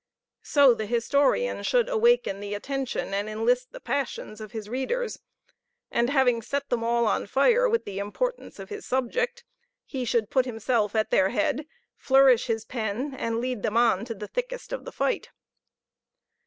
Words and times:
So 0.41 0.73
the 0.73 0.87
historian 0.87 1.61
should 1.61 1.87
awaken 1.87 2.39
the 2.39 2.55
attention 2.55 3.13
and 3.13 3.29
enlist 3.29 3.71
the 3.71 3.79
passions 3.79 4.41
of 4.41 4.51
his 4.51 4.67
readers; 4.67 5.19
and 5.91 6.09
having 6.09 6.41
set 6.41 6.69
them 6.69 6.83
all 6.83 7.05
on 7.05 7.27
fire 7.27 7.69
with 7.69 7.85
the 7.85 7.99
importance 7.99 8.57
of 8.57 8.69
his 8.69 8.83
subject, 8.83 9.43
he 9.85 10.03
should 10.03 10.31
put 10.31 10.45
himself 10.47 10.95
at 10.95 11.11
their 11.11 11.29
head, 11.29 11.67
flourish 11.97 12.47
his 12.47 12.65
pen, 12.65 13.13
and 13.13 13.39
lead 13.39 13.61
them 13.61 13.77
on 13.77 14.03
to 14.05 14.15
the 14.15 14.27
thickest 14.27 14.73
of 14.73 14.85
the 14.85 14.91
fight. 14.91 15.29